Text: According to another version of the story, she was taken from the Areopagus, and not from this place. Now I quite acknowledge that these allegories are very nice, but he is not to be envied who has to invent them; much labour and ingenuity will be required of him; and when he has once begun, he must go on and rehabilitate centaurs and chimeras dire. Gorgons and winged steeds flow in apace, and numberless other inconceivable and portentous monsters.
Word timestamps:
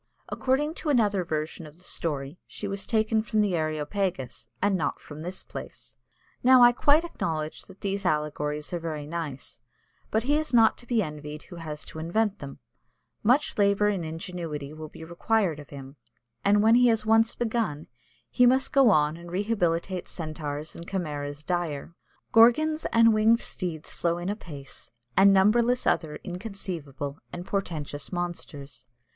According 0.29 0.73
to 0.81 0.89
another 0.89 1.23
version 1.23 1.67
of 1.67 1.77
the 1.77 1.83
story, 1.83 2.39
she 2.47 2.67
was 2.67 2.87
taken 2.87 3.21
from 3.21 3.41
the 3.41 3.55
Areopagus, 3.55 4.47
and 4.59 4.75
not 4.75 4.99
from 4.99 5.21
this 5.21 5.43
place. 5.43 5.95
Now 6.41 6.63
I 6.63 6.71
quite 6.71 7.03
acknowledge 7.03 7.61
that 7.65 7.81
these 7.81 8.03
allegories 8.03 8.73
are 8.73 8.79
very 8.79 9.05
nice, 9.05 9.61
but 10.09 10.23
he 10.23 10.39
is 10.39 10.55
not 10.55 10.75
to 10.79 10.87
be 10.87 11.03
envied 11.03 11.43
who 11.43 11.57
has 11.57 11.85
to 11.85 11.99
invent 11.99 12.39
them; 12.39 12.57
much 13.21 13.59
labour 13.59 13.89
and 13.89 14.03
ingenuity 14.03 14.73
will 14.73 14.89
be 14.89 15.03
required 15.03 15.59
of 15.59 15.69
him; 15.69 15.97
and 16.43 16.63
when 16.63 16.73
he 16.73 16.87
has 16.87 17.05
once 17.05 17.35
begun, 17.35 17.85
he 18.31 18.47
must 18.47 18.73
go 18.73 18.89
on 18.89 19.15
and 19.17 19.29
rehabilitate 19.31 20.07
centaurs 20.07 20.75
and 20.75 20.89
chimeras 20.89 21.43
dire. 21.43 21.93
Gorgons 22.31 22.85
and 22.91 23.13
winged 23.13 23.41
steeds 23.41 23.93
flow 23.93 24.17
in 24.17 24.29
apace, 24.29 24.89
and 25.15 25.31
numberless 25.31 25.85
other 25.85 26.15
inconceivable 26.23 27.19
and 27.31 27.45
portentous 27.45 28.11
monsters. 28.11 28.87